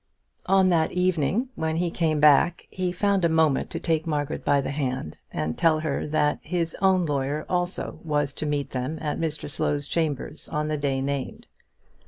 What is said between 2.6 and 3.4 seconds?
he found a